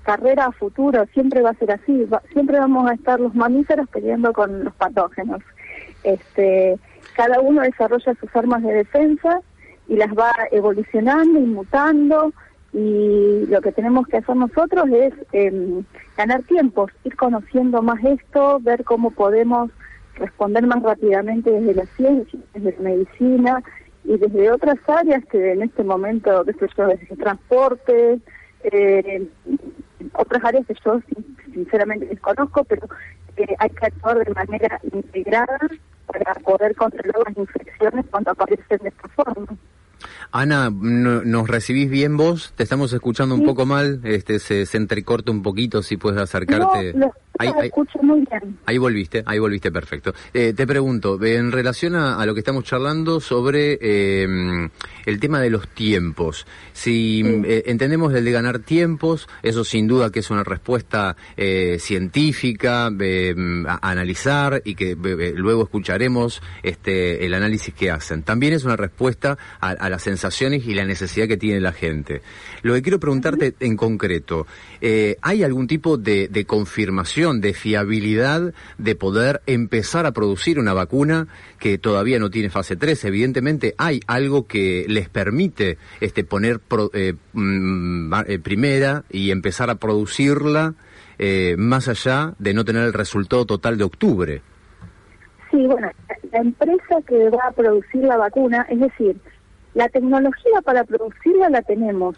carrera 0.03 0.45
a 0.45 0.51
futuro, 0.51 1.05
siempre 1.13 1.41
va 1.41 1.51
a 1.51 1.55
ser 1.55 1.71
así, 1.71 2.07
siempre 2.31 2.59
vamos 2.59 2.89
a 2.89 2.93
estar 2.93 3.19
los 3.19 3.33
mamíferos 3.35 3.87
peleando 3.89 4.33
con 4.33 4.63
los 4.63 4.73
patógenos. 4.75 5.41
Este, 6.03 6.79
cada 7.15 7.39
uno 7.41 7.61
desarrolla 7.61 8.15
sus 8.15 8.35
armas 8.35 8.63
de 8.63 8.73
defensa 8.73 9.41
y 9.87 9.95
las 9.95 10.09
va 10.09 10.31
evolucionando 10.51 11.39
y 11.39 11.43
mutando 11.43 12.33
y 12.73 13.45
lo 13.47 13.61
que 13.61 13.71
tenemos 13.71 14.07
que 14.07 14.17
hacer 14.17 14.35
nosotros 14.35 14.87
es 14.89 15.13
em, 15.31 15.83
ganar 16.15 16.43
tiempos, 16.43 16.91
ir 17.03 17.15
conociendo 17.15 17.81
más 17.81 18.03
esto, 18.03 18.59
ver 18.61 18.83
cómo 18.83 19.11
podemos 19.11 19.71
responder 20.15 20.67
más 20.67 20.83
rápidamente 20.83 21.49
desde 21.49 21.73
la 21.73 21.85
ciencia, 21.97 22.39
desde 22.53 22.75
la 22.77 22.89
medicina 22.89 23.63
y 24.03 24.17
desde 24.17 24.51
otras 24.51 24.77
áreas 24.87 25.23
que 25.25 25.53
en 25.53 25.63
este 25.63 25.83
momento, 25.83 26.43
desde 26.43 26.67
el 27.09 27.17
transporte, 27.17 28.19
eh, 28.63 29.27
otras 30.13 30.43
áreas 30.43 30.65
que 30.67 30.75
yo 30.83 30.99
sinceramente 31.53 32.05
desconozco, 32.05 32.63
pero 32.65 32.87
eh, 33.37 33.55
hay 33.57 33.69
que 33.69 33.85
actuar 33.85 34.23
de 34.23 34.33
manera 34.33 34.79
integrada 34.91 35.59
para 36.05 36.33
poder 36.35 36.75
controlar 36.75 37.15
las 37.27 37.37
infecciones 37.37 38.05
cuando 38.11 38.31
aparecen 38.31 38.79
de 38.81 38.89
esta 38.89 39.07
forma. 39.09 39.47
Ana, 40.31 40.69
¿nos 40.69 41.47
recibís 41.47 41.89
bien 41.89 42.15
vos? 42.15 42.53
Te 42.55 42.61
estamos 42.61 42.93
escuchando 42.93 43.33
un 43.33 43.45
poco 43.45 43.65
mal, 43.65 43.99
este 44.03 44.37
se, 44.37 44.67
se, 44.67 44.77
entrecorta 44.77 45.31
un 45.31 45.41
poquito, 45.41 45.81
si 45.81 45.97
puedes 45.97 46.19
acercarte. 46.19 46.93
No, 46.93 47.11
ahí, 47.39 47.51
escucho 47.63 47.99
muy 48.03 48.25
bien. 48.29 48.57
Ahí 48.65 48.77
volviste, 48.77 49.23
ahí 49.25 49.39
volviste, 49.39 49.71
perfecto. 49.71 50.13
Eh, 50.33 50.53
te 50.55 50.67
pregunto, 50.67 51.23
en 51.23 51.51
relación 51.51 51.95
a, 51.95 52.23
lo 52.25 52.33
que 52.33 52.41
estamos 52.41 52.63
charlando 52.63 53.19
sobre 53.19 53.79
em, 53.81 54.69
el 55.05 55.19
tema 55.19 55.39
de 55.41 55.49
los 55.49 55.67
tiempos, 55.69 56.45
si 56.73 57.23
eh, 57.25 57.63
entendemos 57.65 58.13
el 58.13 58.25
de 58.25 58.31
ganar 58.31 58.59
tiempos, 58.59 59.27
eso 59.41 59.63
sin 59.63 59.87
duda 59.87 60.11
que 60.11 60.19
es 60.19 60.29
una 60.29 60.43
respuesta 60.43 61.15
eh, 61.37 61.77
científica, 61.79 62.91
em, 62.99 63.65
a, 63.65 63.79
analizar 63.81 64.61
y 64.63 64.75
que 64.75 64.95
luego 65.35 65.63
escucharemos 65.63 66.41
este 66.61 67.25
el 67.25 67.33
análisis 67.33 67.73
que 67.73 67.89
hacen. 67.89 68.21
También 68.23 68.53
es 68.53 68.63
una 68.63 68.75
respuesta 68.75 69.37
a, 69.59 69.69
a 69.69 69.89
las 69.89 70.05
sensaciones 70.19 70.67
y 70.67 70.73
la 70.73 70.85
necesidad 70.85 71.27
que 71.27 71.37
tiene 71.37 71.61
la 71.61 71.71
gente. 71.71 72.21
Lo 72.61 72.73
que 72.73 72.81
quiero 72.81 72.99
preguntarte 72.99 73.55
en 73.59 73.77
concreto, 73.77 74.47
¿hay 75.21 75.43
algún 75.43 75.67
tipo 75.67 75.97
de, 75.97 76.27
de 76.27 76.45
confirmación 76.45 77.41
de 77.41 77.53
fiabilidad 77.53 78.53
de 78.77 78.95
poder 78.95 79.41
empezar 79.45 80.05
a 80.05 80.11
producir 80.11 80.59
una 80.59 80.73
vacuna 80.73 81.27
que 81.59 81.77
todavía 81.77 82.19
no 82.19 82.29
tiene 82.29 82.49
fase 82.49 82.75
3. 82.75 83.05
Evidentemente 83.05 83.75
hay 83.77 83.99
algo 84.07 84.47
que 84.47 84.85
les 84.87 85.09
permite 85.09 85.77
este, 85.99 86.23
poner 86.23 86.59
eh, 86.93 87.13
mm, 87.33 88.13
eh, 88.27 88.39
primera 88.39 89.03
y 89.09 89.31
empezar 89.31 89.69
a 89.69 89.75
producirla 89.75 90.73
eh, 91.17 91.55
más 91.57 91.87
allá 91.87 92.33
de 92.39 92.53
no 92.53 92.65
tener 92.65 92.83
el 92.83 92.93
resultado 92.93 93.45
total 93.45 93.77
de 93.77 93.83
octubre. 93.83 94.41
Sí, 95.51 95.65
bueno, 95.65 95.89
la 96.31 96.39
empresa 96.39 96.97
que 97.07 97.29
va 97.29 97.47
a 97.49 97.51
producir 97.51 98.03
la 98.03 98.17
vacuna, 98.17 98.65
es 98.69 98.79
decir, 98.79 99.17
la 99.73 99.89
tecnología 99.89 100.61
para 100.63 100.83
producirla 100.83 101.49
la 101.49 101.61
tenemos 101.61 102.15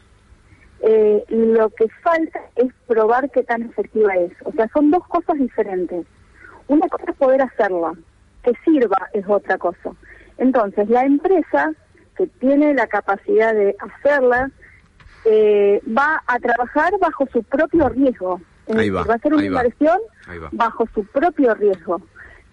eh, 0.83 1.23
lo 1.29 1.69
que 1.69 1.87
falta 2.01 2.39
es 2.55 2.73
probar 2.87 3.29
qué 3.29 3.43
tan 3.43 3.63
efectiva 3.63 4.15
es. 4.15 4.31
O 4.45 4.51
sea, 4.51 4.67
son 4.73 4.89
dos 4.89 5.07
cosas 5.07 5.37
diferentes. 5.37 6.05
Una 6.67 6.87
cosa 6.87 7.05
es 7.11 7.15
poder 7.17 7.41
hacerla, 7.41 7.93
que 8.43 8.53
sirva 8.65 9.09
es 9.13 9.23
otra 9.27 9.57
cosa. 9.57 9.91
Entonces, 10.37 10.89
la 10.89 11.05
empresa 11.05 11.71
que 12.17 12.27
tiene 12.27 12.73
la 12.73 12.87
capacidad 12.87 13.53
de 13.53 13.75
hacerla 13.79 14.49
eh, 15.25 15.81
va 15.85 16.21
a 16.25 16.39
trabajar 16.39 16.93
bajo 16.99 17.27
su 17.31 17.43
propio 17.43 17.89
riesgo. 17.89 18.41
va, 18.67 19.13
a 19.13 19.15
hacer 19.15 19.33
una 19.33 19.45
inversión 19.45 19.99
bajo 20.51 20.87
su 20.95 21.05
propio 21.05 21.53
riesgo. 21.53 22.01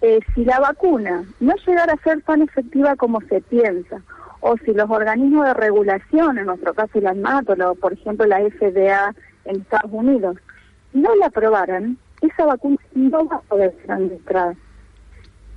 Eh, 0.03 0.21
si 0.35 0.45
la 0.45 0.61
vacuna 0.61 1.25
no 1.41 1.55
llegara 1.67 1.95
a 1.95 2.03
ser 2.03 2.21
tan 2.23 2.43
efectiva 2.43 2.95
como 2.97 3.21
se 3.23 3.41
piensa, 3.41 4.03
o 4.41 4.57
si 4.59 4.73
los 4.73 4.91
organismos 4.91 5.47
de 5.47 5.55
regulación, 5.55 6.39
en 6.39 6.47
nuestro 6.47 6.75
caso 6.75 7.01
la 7.01 7.11
ANMAT 7.11 7.51
o 7.51 7.75
por 7.75 7.93
ejemplo 7.93 8.27
la 8.27 8.41
FDA 8.41 9.15
en 9.45 9.61
Estados 9.61 9.91
Unidos, 9.93 10.37
no 10.93 11.15
la 11.17 11.27
aprobaran, 11.27 11.99
esa 12.21 12.47
vacuna 12.47 12.79
no 12.95 13.27
va 13.27 13.37
a 13.37 13.41
poder 13.41 13.75
ser 13.81 13.93
administrada. 13.93 14.55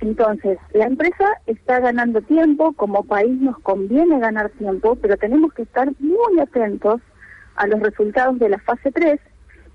Entonces, 0.00 0.58
la 0.72 0.86
empresa 0.86 1.24
está 1.46 1.78
ganando 1.78 2.20
tiempo, 2.22 2.72
como 2.72 3.04
país 3.04 3.40
nos 3.40 3.58
conviene 3.60 4.18
ganar 4.18 4.50
tiempo, 4.50 4.96
pero 4.96 5.16
tenemos 5.16 5.52
que 5.52 5.62
estar 5.62 5.88
muy 6.00 6.40
atentos 6.40 7.00
a 7.54 7.66
los 7.68 7.80
resultados 7.80 8.38
de 8.40 8.48
la 8.48 8.58
fase 8.58 8.90
3 8.90 9.20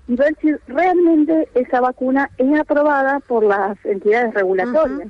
y 0.08 0.16
ver 0.16 0.36
si 0.40 0.52
realmente 0.66 1.48
esa 1.54 1.80
vacuna 1.80 2.30
es 2.36 2.60
aprobada 2.60 3.20
por 3.20 3.42
las 3.42 3.82
entidades 3.84 4.34
regulatorias. 4.34 5.08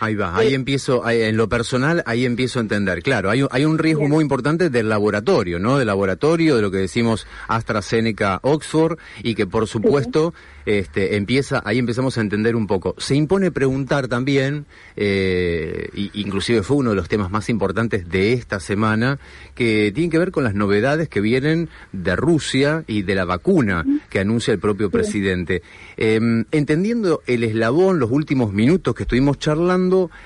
Ahí 0.00 0.14
va, 0.14 0.36
ahí 0.36 0.54
empiezo, 0.54 1.08
en 1.08 1.36
lo 1.36 1.48
personal, 1.48 2.02
ahí 2.06 2.24
empiezo 2.24 2.58
a 2.58 2.62
entender. 2.62 3.02
Claro, 3.02 3.30
hay, 3.30 3.44
hay 3.50 3.64
un 3.64 3.78
riesgo 3.78 4.08
muy 4.08 4.22
importante 4.22 4.70
del 4.70 4.88
laboratorio, 4.88 5.58
¿no? 5.58 5.78
Del 5.78 5.86
laboratorio, 5.86 6.56
de 6.56 6.62
lo 6.62 6.70
que 6.70 6.78
decimos 6.78 7.26
AstraZeneca, 7.48 8.40
Oxford, 8.42 8.98
y 9.22 9.34
que 9.34 9.46
por 9.46 9.66
supuesto 9.66 10.34
este, 10.68 11.16
empieza, 11.16 11.62
ahí 11.64 11.78
empezamos 11.78 12.18
a 12.18 12.20
entender 12.20 12.54
un 12.54 12.66
poco. 12.66 12.94
Se 12.98 13.14
impone 13.14 13.50
preguntar 13.50 14.06
también, 14.06 14.66
eh, 14.96 15.88
inclusive 16.12 16.62
fue 16.62 16.76
uno 16.76 16.90
de 16.90 16.96
los 16.96 17.08
temas 17.08 17.30
más 17.30 17.48
importantes 17.48 18.08
de 18.08 18.34
esta 18.34 18.60
semana, 18.60 19.18
que 19.54 19.92
tiene 19.94 20.10
que 20.10 20.18
ver 20.18 20.30
con 20.30 20.44
las 20.44 20.54
novedades 20.54 21.08
que 21.08 21.22
vienen 21.22 21.70
de 21.92 22.16
Rusia 22.16 22.84
y 22.86 23.00
de 23.02 23.14
la 23.14 23.24
vacuna 23.24 23.86
que 24.10 24.20
anuncia 24.20 24.52
el 24.52 24.58
propio 24.58 24.90
presidente. 24.90 25.62
Em, 25.96 26.44
entendiendo 26.52 27.22
el 27.26 27.44
eslabón, 27.44 27.98
los 27.98 28.10
últimos 28.10 28.52
minutos 28.52 28.94
que 28.94 29.04
estuvimos 29.04 29.38
charlando, 29.38 29.77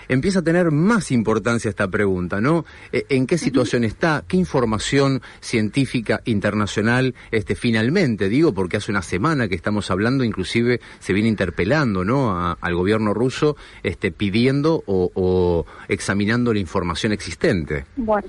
empieza 0.08 0.40
a 0.40 0.42
tener 0.42 0.70
más 0.70 1.10
importancia 1.10 1.68
esta 1.68 1.88
pregunta, 1.88 2.40
¿no? 2.40 2.64
E, 2.92 3.06
¿En 3.10 3.26
qué 3.26 3.38
situación 3.38 3.84
está? 3.84 4.24
¿Qué 4.26 4.36
información 4.36 5.20
científica 5.40 6.20
internacional 6.24 7.14
este, 7.30 7.54
finalmente? 7.54 8.28
Digo, 8.28 8.52
porque 8.52 8.78
hace 8.78 8.90
una 8.90 9.02
semana 9.02 9.48
que 9.48 9.54
estamos 9.54 9.90
hablando 9.90 10.24
inclusive 10.24 10.80
se 10.98 11.12
viene 11.12 11.28
interpelando 11.28 12.04
¿no? 12.04 12.56
al 12.60 12.74
gobierno 12.74 13.14
ruso 13.14 13.56
este, 13.82 14.10
pidiendo 14.10 14.82
o, 14.86 15.64
examinando 15.88 16.52
la 16.52 16.60
información 16.60 17.12
existente. 17.12 17.84
Bueno, 17.96 18.28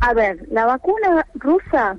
a 0.00 0.14
ver, 0.14 0.46
la 0.50 0.66
vacuna 0.66 1.26
rusa 1.34 1.96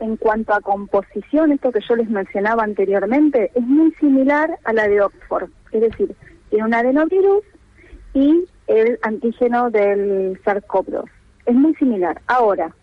en 0.00 0.16
cuanto 0.16 0.54
a 0.54 0.60
composición, 0.60 1.52
esto 1.52 1.72
que 1.72 1.80
yo 1.80 1.96
les 1.96 2.08
mencionaba 2.08 2.62
anteriormente, 2.62 3.50
es 3.54 3.62
muy 3.62 3.90
similar 3.98 4.58
a 4.64 4.72
la 4.72 4.86
de 4.86 5.00
Oxford, 5.00 5.50
es 5.72 5.80
decir, 5.80 6.14
tiene 6.50 6.64
un 6.64 6.74
adenovirus 6.74 7.42
y 8.14 8.44
el 8.66 8.98
antígeno 9.02 9.70
del 9.70 10.40
SARS-CoV-2. 10.42 11.04
Es 11.46 11.54
muy 11.54 11.74
similar. 11.76 12.20
Ahora, 12.26 12.74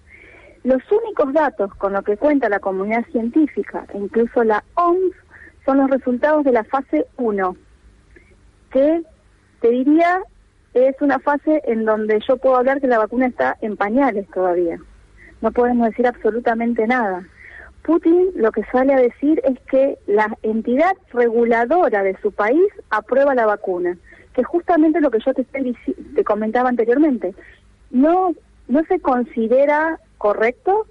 los 0.63 0.82
únicos 0.91 1.34
datos 1.34 1.74
con 1.75 1.94
los 1.94 2.03
que 2.03 2.17
cuenta 2.17 2.50
la 2.50 2.60
comunidad 2.60 3.05
científica, 3.12 3.86
e 3.94 3.98
incluso 3.98 4.44
la 4.44 4.63
OMS, 4.75 5.15
son 5.65 5.77
los 5.77 5.89
resultados 5.89 6.44
de 6.44 6.51
la 6.51 6.63
fase 6.63 7.05
1, 7.17 7.55
que 8.72 9.03
te 9.62 9.70
diría 9.70 10.22
es 10.75 11.01
una 11.01 11.20
fase 11.20 11.62
en 11.65 11.86
donde 11.86 12.20
yo 12.27 12.36
puedo 12.36 12.58
hablar 12.58 12.82
que 12.82 12.88
la 12.88 12.98
vacuna 12.98 13.27
está 13.27 13.58
en 13.62 13.77
pañales 13.77 14.27
todavía. 14.29 14.77
No 15.41 15.51
podemos 15.51 15.88
decir 15.88 16.05
absolutamente 16.05 16.86
nada. 16.86 17.24
Putin 17.84 18.32
lo 18.36 18.51
que 18.51 18.63
sale 18.65 18.94
a 18.94 19.00
decir 19.00 19.41
es 19.46 19.58
que 19.72 19.98
la 20.05 20.36
entidad 20.44 20.94
reguladora 21.13 22.03
de 22.03 22.17
su 22.22 22.32
país 22.34 22.67
aprueba 22.89 23.36
la 23.36 23.46
vacuna, 23.46 23.98
que 24.35 24.43
justamente 24.43 24.99
lo 24.99 25.09
que 25.09 25.19
yo 25.25 25.33
te, 25.33 26.23
comentaba 26.23 26.69
anteriormente. 26.69 27.33
No, 27.89 28.33
no 28.67 28.83
se 28.83 28.99
considera 28.99 29.99
correcto 30.17 30.85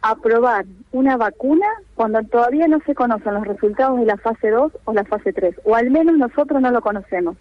aprobar 0.00 0.64
una 0.92 1.16
vacuna 1.16 1.66
cuando 1.96 2.22
todavía 2.22 2.68
no 2.68 2.78
se 2.86 2.94
conocen 2.94 3.34
los 3.34 3.46
resultados 3.46 3.98
de 3.98 4.06
la 4.06 4.16
fase 4.16 4.50
2 4.50 4.72
o 4.84 4.92
la 4.92 5.04
fase 5.04 5.32
3, 5.32 5.56
o 5.64 5.74
al 5.74 5.90
menos 5.90 6.16
nosotros 6.16 6.62
no 6.62 6.70
lo 6.70 6.80
conocemos. 6.80 7.36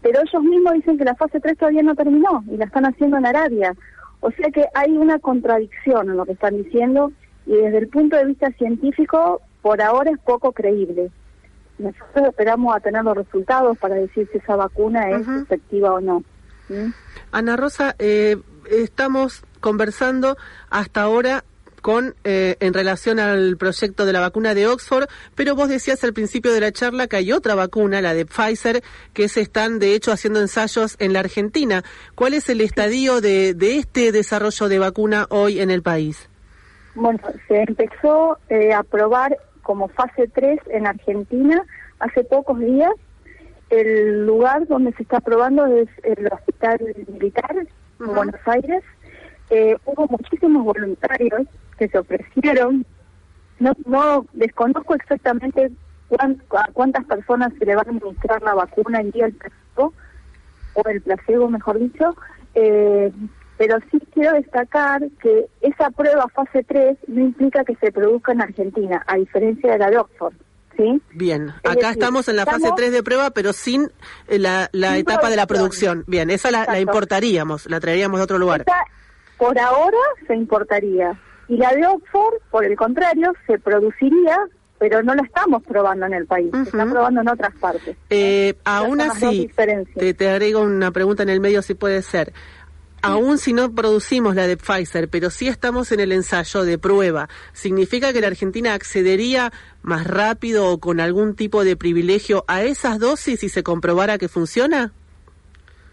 Pero 0.00 0.20
ellos 0.20 0.42
mismos 0.42 0.74
dicen 0.74 0.96
que 0.96 1.04
la 1.04 1.16
fase 1.16 1.38
3 1.38 1.58
todavía 1.58 1.82
no 1.82 1.94
terminó 1.94 2.42
y 2.50 2.56
la 2.56 2.64
están 2.64 2.86
haciendo 2.86 3.18
en 3.18 3.26
Arabia. 3.26 3.74
O 4.20 4.30
sea 4.30 4.50
que 4.50 4.64
hay 4.74 4.96
una 4.96 5.18
contradicción 5.18 6.08
en 6.08 6.16
lo 6.16 6.24
que 6.24 6.32
están 6.32 6.56
diciendo 6.56 7.12
y 7.44 7.52
desde 7.52 7.78
el 7.78 7.88
punto 7.88 8.16
de 8.16 8.24
vista 8.24 8.50
científico 8.52 9.42
por 9.60 9.82
ahora 9.82 10.10
es 10.10 10.18
poco 10.20 10.52
creíble. 10.52 11.10
Nosotros 11.78 12.28
esperamos 12.28 12.74
a 12.74 12.80
tener 12.80 13.04
los 13.04 13.16
resultados 13.16 13.78
para 13.78 13.94
decir 13.94 14.28
si 14.32 14.38
esa 14.38 14.56
vacuna 14.56 15.10
es 15.10 15.26
efectiva 15.28 15.94
o 15.94 16.00
no. 16.00 16.24
¿Mm? 16.68 16.92
Ana 17.32 17.56
Rosa, 17.56 17.94
eh, 17.98 18.36
estamos 18.70 19.42
conversando 19.60 20.36
hasta 20.70 21.02
ahora 21.02 21.44
con 21.80 22.14
eh, 22.24 22.56
en 22.60 22.74
relación 22.74 23.18
al 23.18 23.56
proyecto 23.56 24.04
de 24.04 24.12
la 24.12 24.20
vacuna 24.20 24.54
de 24.54 24.66
Oxford, 24.66 25.08
pero 25.34 25.54
vos 25.54 25.68
decías 25.68 26.02
al 26.04 26.12
principio 26.12 26.52
de 26.52 26.60
la 26.60 26.72
charla 26.72 27.06
que 27.06 27.16
hay 27.16 27.32
otra 27.32 27.54
vacuna, 27.54 28.00
la 28.00 28.14
de 28.14 28.26
Pfizer, 28.26 28.82
que 29.12 29.28
se 29.28 29.40
están 29.40 29.78
de 29.78 29.94
hecho 29.94 30.12
haciendo 30.12 30.40
ensayos 30.40 30.96
en 30.98 31.12
la 31.12 31.20
Argentina. 31.20 31.84
¿Cuál 32.14 32.34
es 32.34 32.48
el 32.48 32.60
estadio 32.60 33.20
de, 33.20 33.56
este 33.60 34.12
desarrollo 34.12 34.68
de 34.68 34.78
vacuna 34.78 35.26
hoy 35.30 35.60
en 35.60 35.70
el 35.70 35.82
país? 35.82 36.28
Bueno, 36.94 37.20
se 37.46 37.62
empezó 37.62 38.38
eh, 38.48 38.72
a 38.72 38.82
probar 38.82 39.36
como 39.68 39.88
fase 39.88 40.28
3 40.28 40.60
en 40.70 40.86
Argentina 40.86 41.62
hace 41.98 42.24
pocos 42.24 42.58
días. 42.58 42.90
El 43.68 44.24
lugar 44.24 44.66
donde 44.66 44.94
se 44.94 45.02
está 45.02 45.20
probando 45.20 45.66
es 45.66 45.90
el 46.04 46.26
Hospital 46.32 46.80
Militar 47.06 47.54
en 48.00 48.14
Buenos 48.14 48.40
Aires. 48.46 48.82
Eh, 49.50 49.76
hubo 49.84 50.06
muchísimos 50.08 50.64
voluntarios 50.64 51.42
que 51.76 51.86
se 51.88 51.98
ofrecieron, 51.98 52.86
no, 53.58 53.72
no 53.84 54.24
desconozco 54.32 54.94
exactamente 54.94 55.70
a 56.18 56.72
cuántas 56.72 57.04
personas 57.04 57.52
se 57.58 57.66
le 57.66 57.74
va 57.74 57.82
a 57.82 57.90
administrar 57.90 58.42
la 58.42 58.54
vacuna 58.54 59.00
día 59.00 59.26
el 59.26 59.34
placebo, 59.34 59.92
o 60.72 60.88
el 60.88 61.02
placebo, 61.02 61.50
mejor 61.50 61.78
dicho, 61.78 62.16
eh, 62.54 63.12
pero 63.58 63.76
sí 63.90 63.98
quiero 64.14 64.34
destacar 64.34 65.02
que 65.20 65.46
esa 65.60 65.90
prueba 65.90 66.26
fase 66.28 66.62
3 66.62 66.96
no 67.08 67.20
implica 67.20 67.64
que 67.64 67.74
se 67.74 67.90
produzca 67.90 68.32
en 68.32 68.40
Argentina, 68.40 69.04
a 69.06 69.16
diferencia 69.16 69.72
de 69.72 69.78
la 69.78 69.90
de 69.90 69.98
Oxford. 69.98 70.34
¿Sí? 70.76 71.02
Bien, 71.12 71.50
acá 71.64 71.90
estamos 71.90 72.28
en 72.28 72.36
la 72.36 72.46
fase 72.46 72.70
3 72.74 72.92
de 72.92 73.02
prueba, 73.02 73.30
pero 73.30 73.52
sin 73.52 73.90
eh, 74.28 74.38
la, 74.38 74.68
la 74.70 74.96
etapa 74.96 75.28
de 75.28 75.34
la 75.34 75.48
producción. 75.48 76.04
Bien, 76.06 76.30
esa 76.30 76.52
la, 76.52 76.78
importaríamos, 76.78 77.68
la 77.68 77.80
traeríamos 77.80 78.20
de 78.20 78.24
otro 78.24 78.38
lugar. 78.38 78.64
por 79.36 79.58
ahora 79.58 79.98
se 80.28 80.36
importaría. 80.36 81.20
Y 81.48 81.56
la 81.56 81.74
de 81.74 81.84
Oxford, 81.84 82.34
por 82.52 82.64
el 82.64 82.76
contrario, 82.76 83.32
se 83.48 83.58
produciría 83.58 84.38
pero 84.78 85.02
no 85.02 85.14
la 85.14 85.22
estamos 85.22 85.62
probando 85.64 86.06
en 86.06 86.14
el 86.14 86.26
país, 86.26 86.50
se 86.52 86.62
está 86.62 86.86
probando 86.86 87.20
en 87.20 87.28
otras 87.28 87.54
partes. 87.56 87.96
Eh, 88.10 88.54
aún 88.64 89.00
así, 89.00 89.50
te, 89.96 90.14
te, 90.14 90.30
agrego 90.30 90.60
una 90.60 90.92
pregunta 90.92 91.24
en 91.24 91.30
el 91.30 91.40
medio 91.40 91.62
si 91.62 91.74
puede 91.74 92.00
ser. 92.02 92.32
Aún 93.08 93.38
si 93.38 93.52
no 93.52 93.72
producimos 93.72 94.34
la 94.34 94.46
de 94.46 94.56
Pfizer, 94.56 95.08
pero 95.08 95.30
sí 95.30 95.48
estamos 95.48 95.92
en 95.92 96.00
el 96.00 96.12
ensayo 96.12 96.64
de 96.64 96.78
prueba, 96.78 97.28
¿significa 97.52 98.12
que 98.12 98.20
la 98.20 98.26
Argentina 98.26 98.74
accedería 98.74 99.52
más 99.82 100.06
rápido 100.06 100.68
o 100.68 100.78
con 100.78 101.00
algún 101.00 101.34
tipo 101.34 101.64
de 101.64 101.76
privilegio 101.76 102.44
a 102.48 102.62
esas 102.62 102.98
dosis 102.98 103.40
si 103.40 103.48
se 103.48 103.62
comprobara 103.62 104.18
que 104.18 104.28
funciona? 104.28 104.92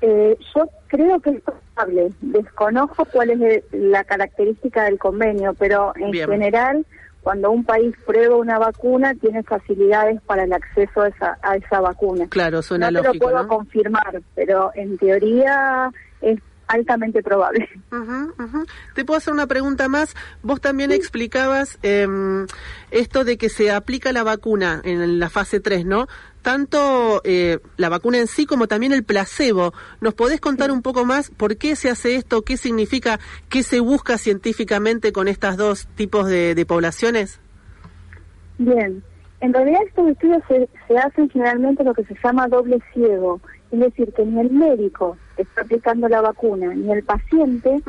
Eh, 0.02 0.38
yo 0.54 0.70
creo 0.88 1.20
que 1.20 1.32
es 1.32 1.42
probable. 1.42 2.10
Desconozco 2.22 3.06
cuál 3.06 3.30
es 3.32 3.64
la 3.72 4.04
característica 4.04 4.84
del 4.84 5.00
convenio, 5.00 5.54
pero 5.58 5.94
en 5.96 6.14
general 6.14 6.86
cuando 7.26 7.50
un 7.50 7.64
país 7.64 7.96
prueba 8.06 8.36
una 8.36 8.60
vacuna 8.60 9.16
tiene 9.16 9.42
facilidades 9.42 10.22
para 10.22 10.44
el 10.44 10.54
acceso 10.54 11.02
a 11.02 11.08
esa, 11.08 11.40
a 11.42 11.56
esa 11.56 11.80
vacuna. 11.80 12.28
Claro, 12.30 12.62
suena 12.62 12.92
no 12.92 13.02
lógico. 13.02 13.14
Te 13.14 13.18
lo 13.18 13.32
puedo 13.32 13.48
confirmar, 13.48 14.22
pero 14.36 14.70
en 14.76 14.96
teoría 15.00 15.90
es 16.22 16.40
altamente 16.68 17.22
probable. 17.22 17.70
Te 18.94 19.06
puedo 19.06 19.18
hacer 19.18 19.34
una 19.34 19.48
pregunta 19.48 19.88
más. 19.88 20.16
Vos 20.42 20.62
también 20.62 20.92
explicabas 20.92 21.78
em, 21.84 22.48
esto 22.92 23.24
de 23.24 23.38
que 23.38 23.50
se 23.50 23.72
aplica 23.72 24.12
la 24.12 24.24
vacuna 24.24 24.82
en 24.84 25.20
la 25.20 25.30
fase 25.30 25.60
3, 25.60 25.86
¿no? 25.86 26.08
Tanto 26.42 27.22
eh, 27.24 27.60
la 27.78 27.90
vacuna 27.90 28.20
en 28.20 28.28
sí 28.28 28.46
como 28.46 28.68
también 28.68 28.94
el 28.94 29.04
placebo. 29.04 29.74
¿Nos 30.02 30.14
podés 30.14 30.40
contar 30.40 30.72
un 30.72 30.82
poco 30.82 31.06
más 31.06 31.32
por 31.32 31.58
qué 31.58 31.76
se 31.76 31.90
hace 31.90 32.16
esto? 32.16 32.44
¿Qué 32.44 32.58
significa? 32.58 33.20
¿Qué 33.50 33.64
se 33.64 33.80
busca 33.80 34.18
científicamente 34.18 35.12
con 35.12 35.28
estos 35.28 35.58
dos 35.58 35.88
tipos 35.96 36.28
de, 36.28 36.64
poblaciones? 36.68 37.40
Bien. 38.58 39.04
En 39.42 39.54
realidad 39.54 39.82
estos 39.88 40.08
estudios 40.10 40.42
se, 40.48 40.70
se 40.88 40.98
hacen 40.98 41.30
generalmente 41.30 41.84
lo 41.84 41.94
que 41.94 42.06
se 42.06 42.16
llama 42.24 42.48
doble 42.48 42.80
ciego. 42.94 43.42
Es 43.76 43.82
decir, 43.82 44.14
que 44.14 44.24
ni 44.24 44.40
el 44.40 44.52
médico 44.52 45.18
está 45.36 45.62
aplicando 45.62 46.08
la 46.08 46.22
vacuna 46.22 46.74
ni 46.74 46.90
el 46.94 47.04
paciente 47.04 47.82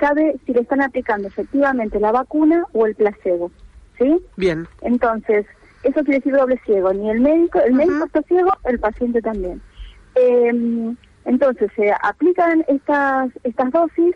sabe 0.00 0.36
si 0.46 0.54
le 0.54 0.62
están 0.62 0.80
aplicando 0.80 1.28
efectivamente 1.28 2.00
la 2.00 2.12
vacuna 2.12 2.64
o 2.72 2.86
el 2.86 2.94
placebo. 2.94 3.50
¿Sí? 3.98 4.24
Bien. 4.36 4.66
Entonces, 4.80 5.44
eso 5.82 6.02
quiere 6.02 6.20
decir 6.20 6.32
doble 6.32 6.58
ciego. 6.64 6.94
Ni 6.94 7.10
el 7.10 7.20
médico, 7.20 7.60
el 7.60 7.74
médico 7.74 8.06
está 8.06 8.22
ciego, 8.22 8.52
el 8.64 8.80
paciente 8.80 9.20
también. 9.20 9.60
Em, 10.14 10.96
entonces, 11.26 11.70
se 11.76 11.92
aplican 12.02 12.64
estas, 12.66 13.30
estas 13.44 13.70
dosis 13.70 14.14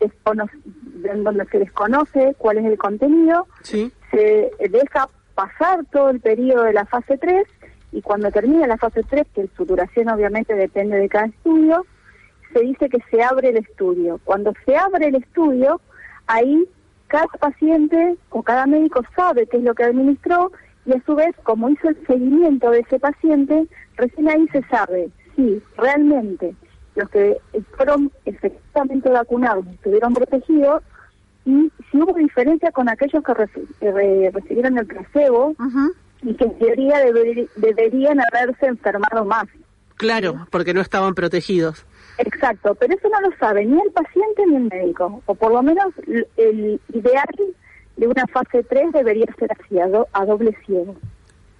en 0.00 1.24
donde 1.24 1.44
se 1.46 1.58
desconoce 1.58 2.34
cuál 2.38 2.58
es 2.58 2.64
el 2.64 2.78
contenido, 2.78 3.46
sí. 3.62 3.92
se 4.10 4.50
deja 4.70 5.10
pasar 5.34 5.84
todo 5.92 6.10
el 6.10 6.20
periodo 6.20 6.64
de 6.64 6.72
la 6.72 6.86
fase 6.86 7.18
3 7.18 7.46
y 7.92 8.02
cuando 8.02 8.30
termina 8.30 8.66
la 8.66 8.76
fase 8.76 9.02
3, 9.02 9.26
que 9.34 9.48
su 9.56 9.64
duración 9.64 10.08
obviamente 10.08 10.54
depende 10.54 10.96
de 10.96 11.08
cada 11.08 11.26
estudio, 11.26 11.86
se 12.52 12.60
dice 12.60 12.88
que 12.88 12.98
se 13.10 13.22
abre 13.22 13.50
el 13.50 13.58
estudio. 13.58 14.20
Cuando 14.24 14.52
se 14.64 14.76
abre 14.76 15.08
el 15.08 15.16
estudio, 15.16 15.80
ahí 16.26 16.66
cada 17.06 17.26
paciente 17.26 18.16
o 18.30 18.42
cada 18.42 18.66
médico 18.66 19.02
sabe 19.16 19.46
qué 19.46 19.56
es 19.58 19.62
lo 19.62 19.74
que 19.74 19.84
administró 19.84 20.52
y 20.84 20.92
a 20.92 21.02
su 21.04 21.14
vez, 21.14 21.34
como 21.42 21.68
hizo 21.68 21.88
el 21.88 22.06
seguimiento 22.06 22.70
de 22.70 22.80
ese 22.80 22.98
paciente, 22.98 23.66
recién 23.96 24.28
ahí 24.28 24.46
se 24.48 24.62
sabe 24.64 25.10
si 25.36 25.62
realmente 25.76 26.54
los 26.94 27.08
que 27.10 27.38
fueron 27.76 28.10
efectivamente 28.24 29.08
vacunados 29.10 29.66
estuvieron 29.66 30.14
protegidos 30.14 30.82
y 31.44 31.70
si 31.90 32.00
hubo 32.00 32.12
diferencia 32.14 32.72
con 32.72 32.88
aquellos 32.88 33.22
que 33.22 33.34
recibieron 33.34 34.78
el 34.78 34.86
placebo 34.86 35.54
y 36.22 36.34
que 36.34 36.44
en 36.44 36.58
teoría 36.58 37.00
deberían 37.56 38.18
haberse 38.20 38.66
enfermado 38.66 39.24
más. 39.24 39.46
Claro, 39.96 40.46
porque 40.50 40.74
no 40.74 40.80
estaban 40.80 41.14
protegidos. 41.14 41.84
Exacto, 42.18 42.74
pero 42.74 42.94
eso 42.94 43.08
no 43.08 43.20
lo 43.20 43.36
sabe 43.36 43.64
ni 43.64 43.80
el 43.80 43.90
paciente 43.92 44.46
ni 44.46 44.56
el 44.56 44.64
médico, 44.64 45.22
o 45.26 45.34
por 45.34 45.52
lo 45.52 45.62
menos 45.62 45.86
el 46.36 46.80
ideal 46.92 47.26
de 47.96 48.06
una 48.06 48.26
fase 48.26 48.62
3 48.62 48.92
debería 48.92 49.26
ser 49.38 49.50
así, 49.52 49.78
a, 49.78 50.24
doble 50.24 50.56
ciego. 50.64 50.96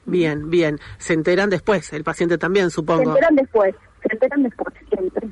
Bien, 0.06 0.50
bien. 0.50 0.78
Se 0.98 1.12
enteran 1.12 1.50
después, 1.50 1.92
el 1.92 2.04
paciente 2.04 2.38
también, 2.38 2.70
supongo. 2.70 3.02
Se 3.02 3.08
enteran 3.08 3.36
después, 3.36 3.74
se 4.02 4.14
enteran 4.14 4.42
después 4.44 4.74
siempre. 4.88 5.28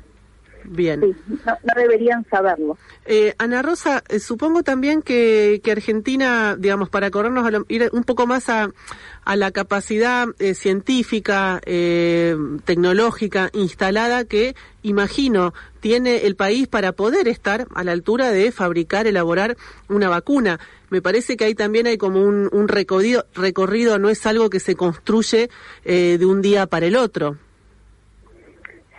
Bien. 0.69 1.01
Sí, 1.01 1.35
no, 1.45 1.53
deberían 1.75 2.25
saberlo. 2.29 2.77
Eh, 3.05 3.33
Ana 3.37 3.61
Rosa, 3.61 4.03
eh, 4.09 4.19
supongo 4.19 4.63
también 4.63 5.01
que, 5.01 5.61
que 5.63 5.71
Argentina, 5.71 6.57
digamos, 6.59 6.89
para 6.89 7.09
corrernos 7.09 7.45
a 7.47 7.63
ir 7.69 7.89
un 7.93 8.03
poco 8.03 8.27
más 8.27 8.49
a, 8.49 8.69
a 9.23 9.35
la 9.37 9.51
capacidad 9.51 10.27
eh, 10.39 10.53
científica, 10.53 11.61
tecnológica 12.65 13.49
instalada 13.53 14.25
que, 14.25 14.55
imagino, 14.83 15.53
tiene 15.79 16.25
el 16.25 16.35
país 16.35 16.67
para 16.67 16.91
poder 16.91 17.29
estar 17.29 17.67
a 17.73 17.83
la 17.85 17.93
altura 17.93 18.31
de 18.31 18.51
fabricar, 18.51 19.07
elaborar 19.07 19.55
una 19.87 20.09
vacuna. 20.09 20.59
Me 20.89 21.01
parece 21.01 21.37
que 21.37 21.45
ahí 21.45 21.55
también 21.55 21.87
hay 21.87 21.97
como 21.97 22.21
un, 22.21 22.49
un 22.51 22.67
recorrido, 22.67 23.25
recorrido, 23.33 23.99
no 23.99 24.09
es 24.09 24.25
algo 24.25 24.49
que 24.49 24.59
se 24.59 24.75
construye 24.75 25.49
de 25.85 26.25
un 26.25 26.41
día 26.41 26.67
para 26.67 26.87
el 26.87 26.97
otro. 26.97 27.37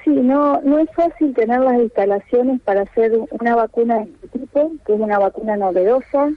Sí, 0.09 0.15
no, 0.23 0.59
no 0.63 0.79
es 0.79 0.89
fácil 0.95 1.35
tener 1.35 1.61
las 1.61 1.79
instalaciones 1.79 2.63
para 2.63 2.83
hacer 2.83 3.13
una 3.31 3.55
vacuna 3.55 3.99
de 3.99 4.05
este 4.05 4.39
tipo, 4.39 4.73
que 4.87 4.95
es 4.95 5.01
una 5.01 5.19
vacuna 5.19 5.55
novedosa. 5.59 6.31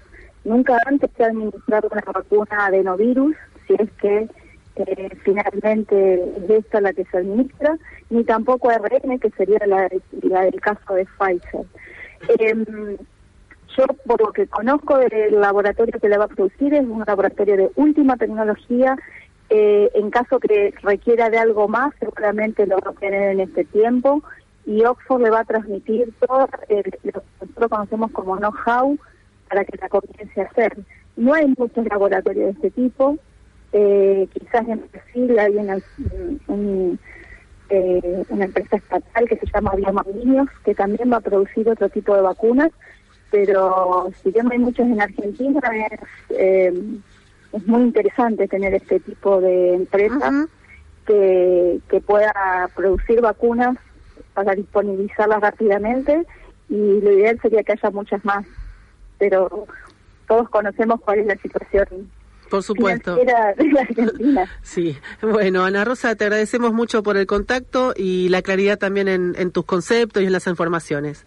Nunca 0.43 0.77
antes 0.88 1.10
se 1.15 1.23
ha 1.23 1.27
administrado 1.27 1.88
una 1.89 2.01
vacuna 2.01 2.65
adenovirus, 2.65 3.34
si 3.65 3.75
es 3.79 3.89
que 4.01 4.27
eh, 4.75 5.10
finalmente 5.23 6.15
es 6.15 6.49
esta 6.49 6.81
la 6.81 6.91
que 6.91 7.05
se 7.05 7.19
administra, 7.19 7.77
ni 8.10 8.25
tampoco 8.25 8.69
ARN, 8.69 9.17
que 9.19 9.29
sería 9.38 9.60
la, 9.65 9.88
del 9.88 10.60
caso 10.60 10.93
de 10.93 11.05
Pfizer. 11.05 11.65
Em, 12.39 12.97
yo, 13.77 13.86
por 14.05 14.19
lo 14.19 14.34
que 14.34 14.47
conozco 14.47 14.97
del 14.97 15.39
laboratorio 15.39 15.97
que 15.97 16.10
le 16.10 16.17
va 16.17 16.25
a 16.25 16.27
producir, 16.27 16.73
es 16.73 16.84
un 16.84 17.05
laboratorio 17.07 17.55
de 17.55 17.71
última 17.75 18.17
tecnología 18.17 18.97
eh, 19.54 19.92
en 19.96 20.10
caso 20.12 20.40
que 20.40 20.74
requiera 20.82 21.30
de 21.30 21.38
algo 21.38 21.68
más, 21.68 21.94
seguramente 22.00 22.66
lo 22.66 22.78
va 22.78 22.92
a 22.92 22.94
tener 22.94 23.32
en 23.32 23.42
este 23.42 23.66
tiempo 23.66 24.24
y 24.66 24.86
Oxford 24.86 25.22
le 25.22 25.30
va 25.30 25.42
a 25.42 25.44
transmitir 25.44 26.14
todo 26.26 26.48
lo 26.48 26.48
que 26.48 27.02
nosotros 27.04 27.70
conocemos 27.70 28.12
como 28.12 28.38
know-how 28.38 28.98
para 29.50 29.66
que 29.66 29.78
la 29.78 29.90
comience 29.90 30.40
a 30.40 30.46
hacer. 30.46 30.78
No 31.18 31.34
hay 31.34 31.54
muchos 31.58 31.86
laboratorios 31.86 32.46
de 32.46 32.52
este 32.52 32.72
tipo, 32.72 33.18
eh, 33.74 34.26
quizás 34.32 34.66
en 34.70 34.86
Brasil 34.90 35.38
hay 35.38 35.58
una, 35.58 35.78
eh, 37.72 38.24
una 38.30 38.46
empresa 38.46 38.78
estatal 38.78 39.28
que 39.28 39.36
se 39.36 39.48
llama 39.48 39.76
Biomagnios, 39.76 40.48
que 40.64 40.76
también 40.76 41.12
va 41.12 41.18
a 41.18 41.22
producir 41.22 41.68
otro 41.68 41.90
tipo 41.90 42.16
de 42.16 42.22
vacunas, 42.22 42.72
pero 43.30 44.10
si 44.24 44.32
bien 44.32 44.50
hay 44.50 44.60
muchos 44.60 44.86
en 44.86 45.02
Argentina, 45.02 45.60
es 46.30 46.80
es 47.54 47.68
muy 47.68 47.82
interesante 47.82 48.48
tener 48.48 48.74
este 48.74 49.00
tipo 49.00 49.42
de 49.42 49.74
empresa 49.74 50.48
que, 51.06 51.80
que 51.90 52.02
pueda 52.02 52.70
producir 52.76 53.22
vacunas 53.22 53.78
para 54.34 54.56
disponibilizarlas 54.56 55.42
rápidamente 55.42 56.26
y 56.70 57.02
lo 57.02 57.12
ideal 57.12 57.40
sería 57.42 57.64
que 57.64 57.74
haya 57.74 57.90
muchas 57.92 58.24
más, 58.24 58.46
pero 59.18 59.68
todos 60.28 60.50
conocemos 60.50 61.02
cuál 61.02 61.20
es 61.20 61.26
la 61.28 61.36
situación 61.36 62.10
por 62.52 62.64
supuesto. 62.64 63.16
De 63.16 63.24
la 63.24 63.56
Argentina. 63.80 64.46
Sí, 64.62 64.98
bueno, 65.22 65.64
Ana 65.64 65.86
Rosa, 65.86 66.16
te 66.16 66.26
agradecemos 66.26 66.74
mucho 66.74 67.02
por 67.02 67.16
el 67.16 67.26
contacto 67.26 67.94
y 67.96 68.28
la 68.28 68.42
claridad 68.42 68.78
también 68.78 69.08
en, 69.08 69.36
en 69.38 69.52
tus 69.52 69.64
conceptos 69.64 70.22
y 70.22 70.26
en 70.26 70.34
las 70.34 70.48
informaciones. 70.48 71.26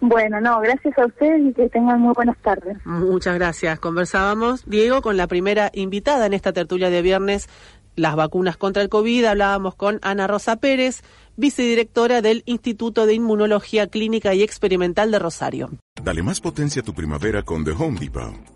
Bueno, 0.00 0.40
no, 0.40 0.60
gracias 0.60 0.96
a 0.98 1.06
ustedes 1.06 1.40
y 1.46 1.52
que 1.52 1.68
tengan 1.68 2.00
muy 2.00 2.12
buenas 2.14 2.36
tardes. 2.38 2.76
Muchas 2.84 3.34
gracias. 3.34 3.78
Conversábamos, 3.78 4.64
Diego, 4.66 5.02
con 5.02 5.16
la 5.16 5.26
primera 5.26 5.70
invitada 5.74 6.26
en 6.26 6.34
esta 6.34 6.52
tertulia 6.52 6.90
de 6.90 7.02
viernes, 7.02 7.48
las 7.96 8.14
vacunas 8.14 8.56
contra 8.56 8.82
el 8.82 8.88
COVID. 8.88 9.24
Hablábamos 9.24 9.74
con 9.74 9.98
Ana 10.02 10.26
Rosa 10.26 10.56
Pérez, 10.56 11.02
vicedirectora 11.36 12.22
del 12.22 12.42
Instituto 12.46 13.06
de 13.06 13.14
Inmunología 13.14 13.86
Clínica 13.86 14.34
y 14.34 14.42
Experimental 14.42 15.10
de 15.10 15.18
Rosario. 15.18 15.70
Dale 16.02 16.22
más 16.22 16.40
potencia 16.40 16.82
a 16.82 16.84
tu 16.84 16.92
primavera 16.92 17.42
con 17.42 17.64
The 17.64 17.72
Home 17.72 17.98
Depot. 17.98 18.55